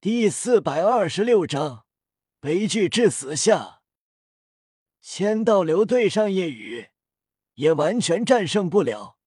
[0.00, 1.84] 第四百二十六章
[2.38, 3.80] 悲剧至死下。
[5.00, 6.90] 千道流对上夜雨，
[7.54, 9.18] 也完全战胜不了，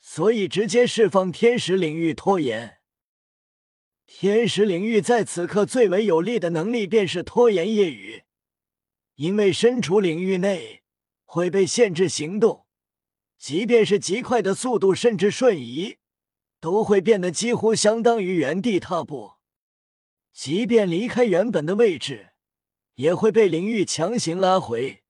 [0.00, 2.78] 所以直接释放天使领域拖延。
[4.06, 8.22] 天使领域在此刻最为有力的能力便是拖延夜雨，
[9.16, 10.84] 因为身处领域内
[11.26, 12.64] 会被限制行动，
[13.36, 15.98] 即便是极快的速度，甚至瞬移，
[16.60, 19.33] 都会变得几乎相当于原地踏步。
[20.34, 22.32] 即便离开原本的位置，
[22.96, 25.04] 也会被领域强行拉回。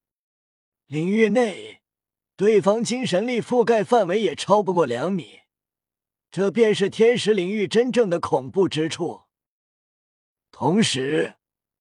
[0.87, 1.80] 领域内，
[2.37, 5.41] 对方精神力覆盖范围也超不过两米，
[6.30, 9.23] 这便是天使领域真正的恐怖之处。
[10.52, 11.37] 同时，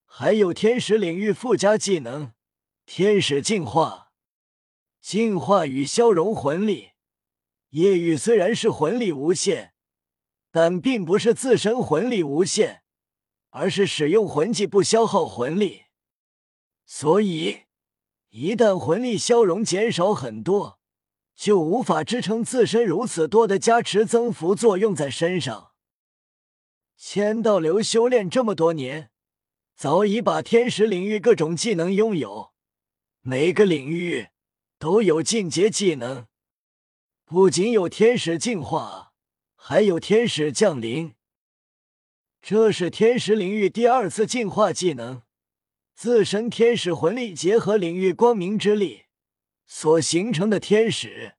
[0.05, 2.33] 还有天使领域附加技能——
[2.87, 4.13] 天使进化。
[5.01, 6.91] 进化与消融魂力。
[7.71, 9.73] 夜雨虽然是魂力无限，
[10.49, 12.82] 但并不是自身魂力无限。
[13.55, 15.83] 而是使用魂技不消耗魂力，
[16.87, 17.61] 所以
[18.29, 20.79] 一旦魂力消融减少很多，
[21.35, 25.73] 就无法支撑自身如此多的加持增幅作用在身上。
[26.97, 29.11] 千道流修炼这么多年，
[29.75, 32.53] 早已把天使领域各种技能拥有，
[33.21, 34.29] 每个领域
[34.79, 36.25] 都有进阶技能，
[37.23, 39.13] 不仅有天使进化，
[39.55, 41.13] 还有天使降临。
[42.45, 45.21] 这是天使领域第二次进化技能，
[45.95, 49.05] 自身天使魂力结合领域光明之力
[49.65, 51.35] 所形成的天使，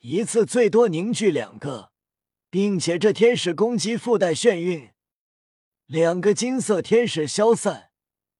[0.00, 1.92] 一次最多凝聚两个，
[2.50, 4.90] 并且这天使攻击附带眩晕，
[5.86, 7.92] 两个金色天使消散，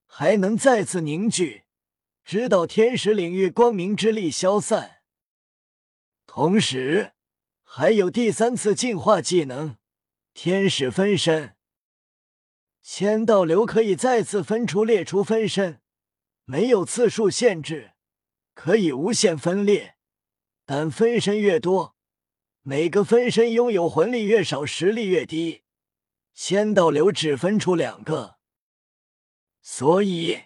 [0.04, 1.62] 还能再次凝聚，
[2.24, 4.96] 直到天使领域光明之力消散。
[6.26, 7.12] 同时，
[7.62, 9.76] 还有第三次进化技能——
[10.34, 11.54] 天使分身。
[12.84, 15.80] 仙道流可以再次分出裂出分身，
[16.44, 17.92] 没有次数限制，
[18.52, 19.96] 可以无限分裂。
[20.66, 21.96] 但分身越多，
[22.61, 25.62] 每个分身拥有魂力越少，实力越低。
[26.34, 28.36] 仙道流只分出两个，
[29.62, 30.42] 所以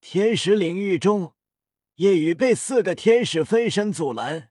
[0.00, 1.36] 天使领域中，
[1.94, 4.50] 夜雨被四个天使分身阻拦。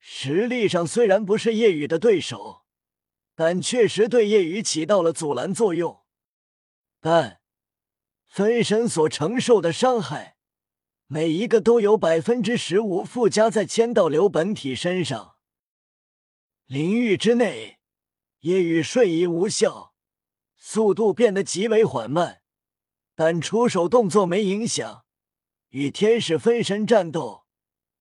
[0.00, 2.61] 实力上虽然不是夜雨的对手。
[3.34, 6.02] 但确实对夜雨起到了阻拦作用，
[7.00, 7.40] 但
[8.26, 10.36] 分身所承受的伤害，
[11.06, 15.36] 每一个都有百分之十五附加在千道流本体身上。
[16.66, 17.78] 领域之内，
[18.40, 19.94] 夜雨瞬移无效，
[20.56, 22.42] 速度变得极为缓慢，
[23.14, 25.04] 但出手动作没影响。
[25.70, 27.46] 与天使分身战斗，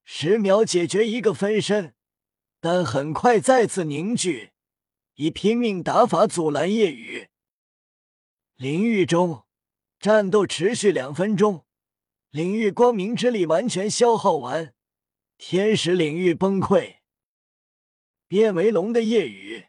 [0.03, 1.95] 十秒解决一个分身，
[2.59, 4.50] 但很快再次凝聚。
[5.21, 7.29] 以拼命打法阻拦夜雨。
[8.55, 9.43] 领域中
[9.99, 11.63] 战斗持续两分钟，
[12.31, 14.73] 领域光明之力完全消耗完，
[15.37, 16.95] 天使领域崩溃。
[18.27, 19.67] 变为龙的夜雨，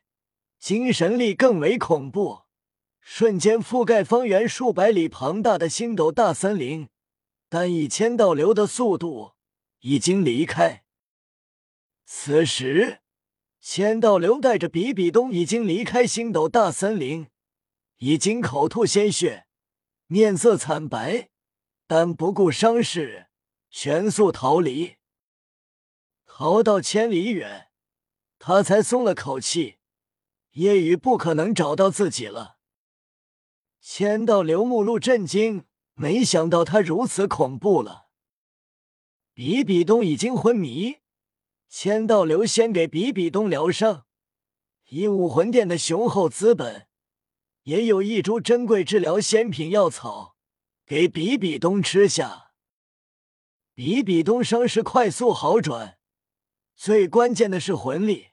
[0.58, 2.44] 精神力更为恐怖，
[3.02, 6.88] 瞬间覆盖方圆数百里庞大的星斗大森林。
[7.50, 9.32] 但以千道流的速度，
[9.80, 10.84] 已经离开。
[12.06, 13.01] 此时。
[13.64, 17.28] 千道流带着比比东已经离开星斗大森林，
[17.98, 19.46] 已经口吐鲜血，
[20.08, 21.30] 面色惨白，
[21.86, 23.28] 但不顾伤势，
[23.70, 24.96] 全速逃离。
[26.26, 27.68] 逃到千里远，
[28.40, 29.76] 他才松了口气。
[30.54, 32.58] 夜雨不可能找到自己了。
[33.80, 38.08] 千道流目露震惊，没想到他如此恐怖了。
[39.32, 40.96] 比比东已经昏迷。
[41.74, 44.04] 千道流先给比比东疗伤，
[44.90, 46.86] 以武魂殿的雄厚资本，
[47.62, 50.36] 也有一株珍贵治疗仙品药草
[50.84, 52.52] 给比比东吃下。
[53.72, 55.98] 比比东伤势快速好转，
[56.76, 58.32] 最关键的是魂力、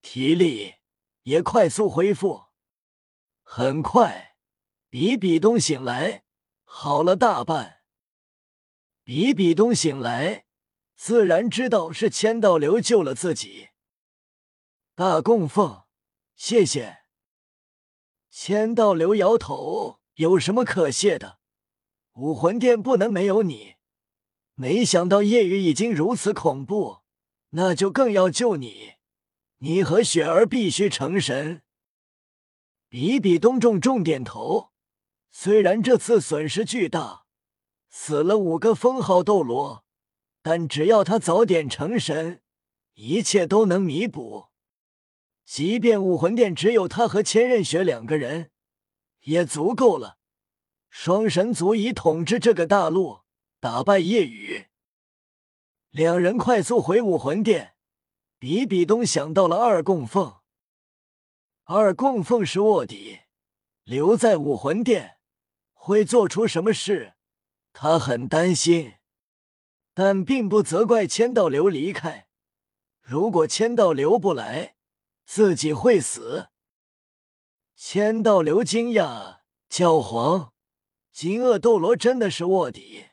[0.00, 0.76] 体力
[1.24, 2.44] 也快速恢复。
[3.42, 4.38] 很快，
[4.88, 6.24] 比比东醒来，
[6.64, 7.82] 好了大半。
[9.04, 10.41] 比比东醒来。
[11.04, 13.70] 自然知道是千道流救了自己，
[14.94, 15.82] 大供奉，
[16.36, 16.98] 谢谢。
[18.30, 21.40] 千道流摇头，有什么可谢的？
[22.12, 23.74] 武魂殿不能没有你。
[24.54, 26.98] 没想到夜雨已经如此恐怖，
[27.48, 28.92] 那就更要救你。
[29.58, 31.62] 你和雪儿必须成神。
[32.88, 34.70] 比比东重重点头。
[35.32, 37.24] 虽然这次损失巨大，
[37.90, 39.84] 死了五个封号斗罗。
[40.42, 42.42] 但只要他早点成神，
[42.94, 44.48] 一切都能弥补。
[45.44, 48.50] 即便武魂殿只有他和千仞雪两个人，
[49.20, 50.18] 也足够了。
[50.90, 53.20] 双神足以统治这个大陆，
[53.60, 54.66] 打败夜雨。
[55.90, 57.74] 两人快速回武魂殿，
[58.38, 60.40] 比比东想到了二供奉。
[61.64, 63.20] 二供奉是卧底，
[63.84, 65.18] 留在武魂殿
[65.72, 67.14] 会做出什么事？
[67.72, 68.94] 他很担心，
[69.94, 72.28] 但并不责怪千道流离开。
[73.00, 74.76] 如果千道流不来，
[75.24, 76.48] 自己会死。
[77.74, 80.52] 千道流惊讶：“教皇，
[81.10, 83.06] 金鳄斗罗真的是卧底？”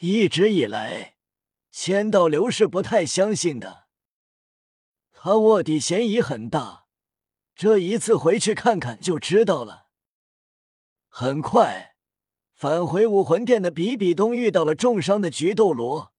[0.00, 1.16] 一直以来，
[1.70, 3.86] 千道流是不太相信的。
[5.12, 6.86] 他卧底嫌疑很大，
[7.54, 9.88] 这一次回去看看就知道了。
[11.08, 11.87] 很快，
[12.58, 16.12] 返回武魂殿的比比东遇到了重伤的菊斗罗、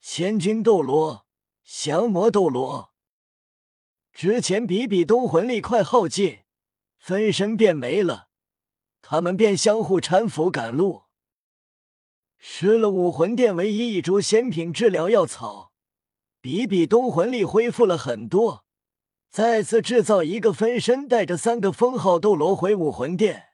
[0.00, 1.26] 千钧斗罗、
[1.64, 2.92] 降魔斗罗。
[4.12, 6.42] 之前比比东魂力快耗尽。
[6.96, 8.28] 分身便没了，
[9.02, 11.04] 他们便相互搀扶赶路。
[12.38, 15.72] 吃了武魂殿唯一一株仙品治疗药草，
[16.40, 18.64] 比比东魂力恢复了很多。
[19.28, 23.46] 再次制造一个分身，带着三个封号斗罗回武魂殿。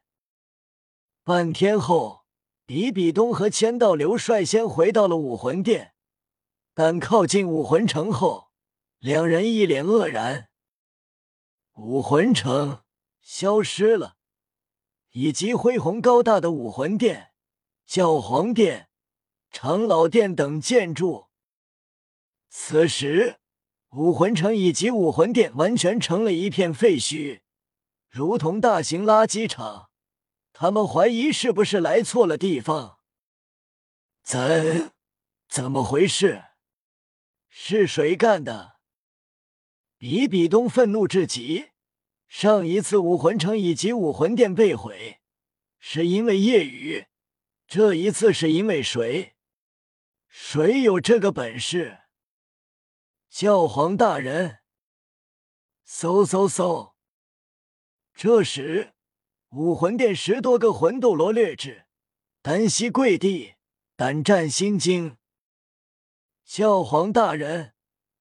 [1.24, 2.25] 半天后，
[2.66, 5.94] 比比东和千道流率先回到了武魂殿，
[6.74, 8.50] 但靠近武魂城后，
[8.98, 10.48] 两人一脸愕然。
[11.74, 12.82] 武魂城。
[13.28, 14.18] 消失了，
[15.10, 17.32] 以及恢宏高大的武魂殿、
[17.84, 18.88] 教皇殿、
[19.50, 21.26] 长老殿等建筑。
[22.48, 23.40] 此时，
[23.90, 27.40] 武魂城以及武魂殿完全成了一片废墟，
[28.08, 29.85] 如同大型垃圾场。
[30.58, 32.98] 他们怀疑是不是来错了地方？
[34.22, 34.90] 怎
[35.50, 36.44] 怎么回事？
[37.50, 38.78] 是谁干的？
[39.98, 41.72] 比比东愤怒至极。
[42.26, 45.20] 上一次武魂城以及武魂殿被毁，
[45.78, 47.06] 是因为夜雨。
[47.66, 49.36] 这一次是因为谁？
[50.26, 51.98] 谁有这个本事？
[53.28, 54.60] 教皇大人！
[55.86, 56.94] 嗖嗖嗖！
[58.14, 58.94] 这时，
[59.58, 61.86] 武魂殿十多个魂斗罗劣质，
[62.42, 63.54] 单膝跪地，
[63.96, 65.16] 胆战心惊。
[66.44, 67.72] 教皇大人，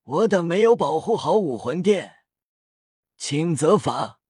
[0.04, 2.20] 我等没有保护好武魂殿。
[3.18, 4.22] 请责罚！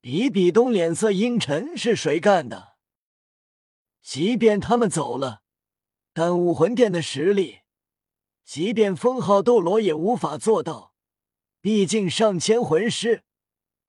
[0.00, 2.76] 比比东脸色阴沉，是谁干的？
[4.00, 5.42] 即便他们走了，
[6.12, 7.62] 但武魂殿的实力，
[8.44, 10.94] 即便封号斗罗也无法做到。
[11.60, 13.24] 毕竟上千魂师，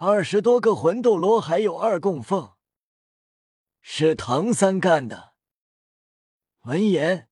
[0.02, 2.54] 二十多个魂斗罗，还有二供奉，
[3.82, 5.34] 是唐三干的。
[6.62, 7.28] 闻言，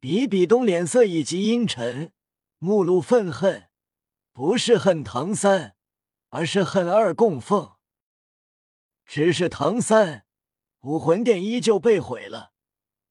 [0.00, 2.14] 比比东脸色以及阴沉，
[2.56, 3.68] 目露愤恨，
[4.32, 5.76] 不是恨唐三。
[6.30, 7.76] 而是恨二供奉，
[9.04, 10.24] 只是唐三
[10.80, 12.52] 武魂殿依旧被毁了，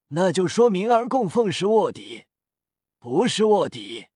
[0.09, 2.25] 那就说明二供奉是卧底，
[2.97, 4.07] 不是卧底，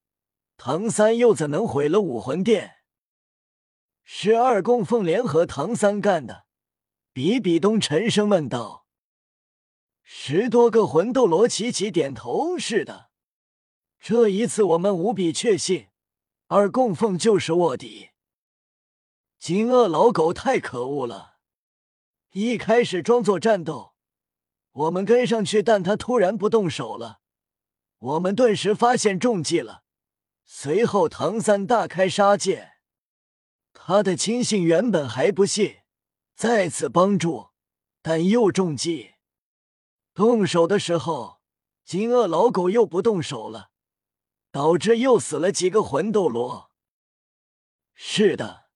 [0.58, 2.81] 唐三又怎能毁了武魂殿？
[4.14, 6.46] 是二供奉联合唐三干的？
[7.14, 8.86] 比比东沉声问道。
[10.04, 13.10] 十多个魂斗罗齐齐点头：“是的，
[14.02, 15.88] 这一次我们无比确信，
[16.48, 18.10] 二供奉就是卧底。”
[19.40, 21.38] 金鳄老狗太可恶了！
[22.34, 23.94] 一开始装作战斗，
[24.74, 27.22] 我们跟上去，但他突然不动手了，
[27.98, 29.84] 我们顿时发现中计了。
[30.44, 32.71] 随后唐三大开杀戒，
[33.74, 35.82] 他的亲信原本还不信，
[36.36, 37.50] 再次帮助，
[38.02, 39.16] 但又中计。
[40.14, 41.42] 动手的时候，
[41.84, 43.72] 金鳄老狗又不动手了，
[44.52, 46.72] 导致又死了几个魂斗罗。
[47.94, 48.70] 是的。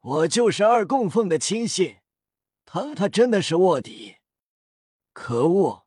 [0.00, 1.98] 我就是二供奉的亲信，
[2.64, 4.16] 他他真的是卧底，
[5.12, 5.86] 可恶！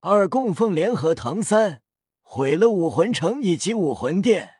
[0.00, 1.82] 二供奉联合唐三
[2.22, 4.57] 毁了武魂城以及武魂殿。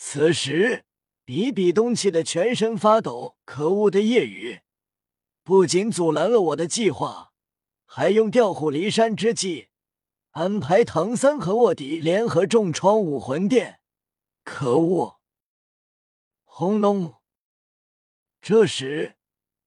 [0.00, 0.84] 此时，
[1.24, 3.36] 比比东气得全身发抖。
[3.44, 4.60] 可恶的夜雨，
[5.42, 7.32] 不仅阻拦了我的计划，
[7.84, 9.70] 还用调虎离山之计
[10.30, 13.80] 安排唐三和卧底联合重创武魂殿。
[14.44, 15.18] 可恶！
[16.44, 17.16] 轰隆！
[18.40, 19.16] 这时，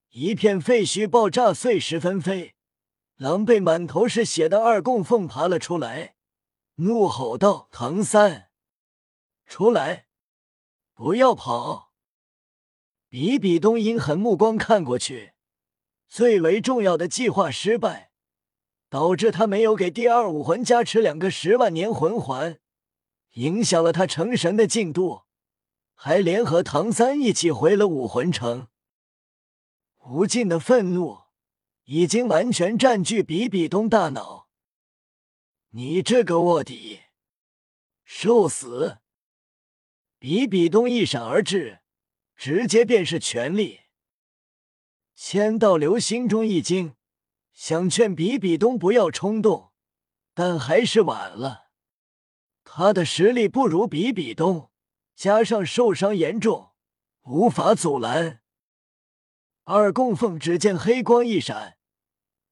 [0.08, 2.54] 一片废墟爆炸，碎石纷飞。
[3.16, 6.16] 狼狈、满头是血的二供奉爬了出来，
[6.76, 8.50] 怒吼道：“唐三，
[9.46, 10.06] 出来！
[10.94, 11.92] 不要跑！”
[13.08, 15.34] 比比东阴狠目光看过去，
[16.08, 18.10] 最为重要的计划失败，
[18.88, 22.58] 导致他没有给第二武魂加持两个十万年魂环，
[23.32, 25.24] 影响了他成神的进度。
[25.94, 28.68] 还联合唐三一起回了武魂城。
[30.06, 31.20] 无尽的愤怒
[31.84, 34.48] 已经完全占据比比东大脑。
[35.70, 37.02] 你这个卧底，
[38.04, 39.01] 受死！
[40.22, 41.80] 比比东一闪而至，
[42.36, 43.80] 直接便是全力。
[45.16, 46.94] 千道流心中一惊，
[47.52, 49.72] 想劝比比东不要冲动，
[50.32, 51.72] 但还是晚了。
[52.62, 54.70] 他的实力不如比比东，
[55.16, 56.70] 加上受伤严重，
[57.22, 58.42] 无法阻拦。
[59.64, 61.78] 二供奉只见黑光一闪，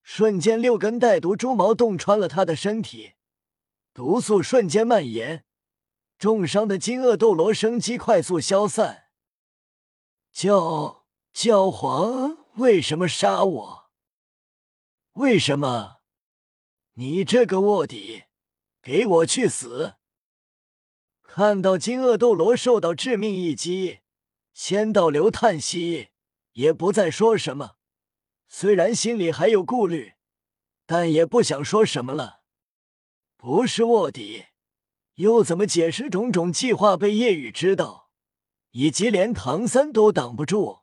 [0.02, 3.12] 瞬间六根带毒蛛毛洞穿了他的身体，
[3.94, 5.44] 毒素瞬间蔓延，
[6.20, 9.04] 重伤的金鳄斗罗生机快速消散。
[10.30, 13.90] 教教皇为什么杀我？
[15.12, 16.02] 为什么？
[16.92, 18.24] 你这个卧底，
[18.82, 19.94] 给我去死！
[21.22, 24.00] 看到金鳄斗罗受到致命一击，
[24.52, 26.10] 仙道流叹息。
[26.52, 27.76] 也不再说什么，
[28.46, 30.16] 虽然心里还有顾虑，
[30.84, 32.42] 但也不想说什么了。
[33.38, 34.48] 不是卧底，
[35.20, 38.08] 又怎么解释种种计划被夜雨知道，
[38.70, 40.80] 以及连唐三都挡不住？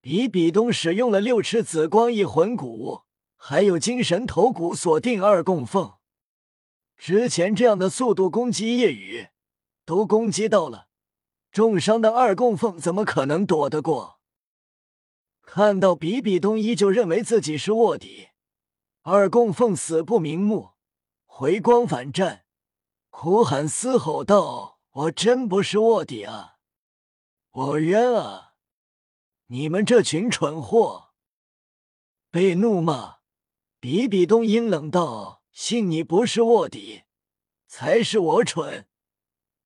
[0.00, 3.02] 比比东使用了六尺紫光翼魂骨，
[3.36, 5.94] 还有精神头骨锁定二供奉。
[6.96, 9.28] 之前这样的速度攻击夜雨，
[9.84, 10.88] 都攻击到了，
[11.52, 14.18] 重伤的二供奉怎么可能躲得过？
[15.42, 18.30] 看到比比东依旧认为自己是卧底，
[19.02, 20.70] 二供奉死不瞑目，
[21.26, 22.43] 回光返战，
[23.16, 26.56] 哭喊嘶吼道：“我真不是卧底啊，
[27.52, 28.54] 我冤啊！
[29.46, 31.12] 你们这群蠢货！”
[32.32, 33.18] 被怒骂，
[33.78, 37.04] 比比东阴冷道：“信你不是卧底，
[37.68, 38.88] 才是我蠢，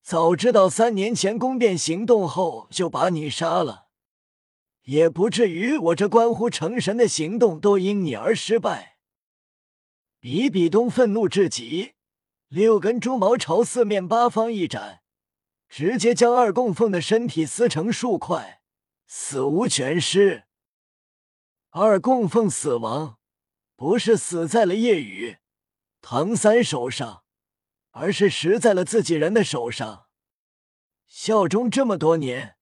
[0.03, 3.89] 早知道三年前宫殿行动后就把你杀了。”
[4.85, 8.99] 也不至于，我这关乎成神的行动都因你而失败。
[10.21, 11.95] 比比东愤怒至极，
[12.49, 15.03] 六根猪毛朝四面八方一展，
[15.69, 18.63] 直接将二供奉的身体撕成数块，
[19.07, 20.45] 死无全尸。
[21.69, 23.19] 二供奉死亡，
[23.77, 25.37] 不是死在了夜雨、
[26.01, 27.23] 唐三手上，
[27.91, 30.07] 而是死在了自己人的手上。
[31.07, 32.57] 效忠这么多年，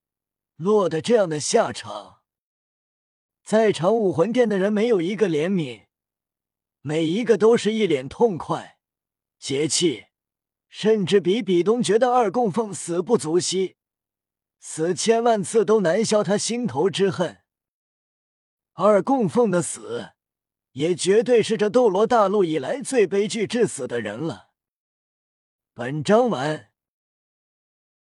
[0.57, 2.23] 落得这样的下场。
[3.45, 5.87] 在场武魂殿的人没有一个怜悯，
[6.81, 8.75] 每一个都是一脸痛快、
[9.38, 10.07] 邪气，
[10.69, 13.76] 甚至比比东觉得二供奉死不足惜，
[14.59, 17.43] 死千万次都难消他心头之恨。
[18.73, 20.12] 二供奉的死，
[20.73, 24.50] 也绝对是这斗罗大陆以来最悲剧致死的人了。
[25.73, 26.65] 本章完。